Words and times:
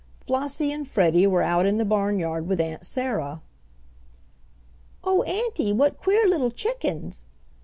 Flossie 0.25 0.71
and 0.71 0.87
Freddie 0.87 1.27
were 1.27 1.43
out 1.43 1.67
in 1.67 1.77
the 1.77 1.85
barnyard 1.85 2.47
with 2.47 2.59
Aunt 2.59 2.83
Sarah. 2.83 3.43
"Oh, 5.03 5.21
auntie, 5.21 5.71
what 5.73 5.99
queer 6.01 6.27
little 6.27 6.49
chickens!" 6.49 7.27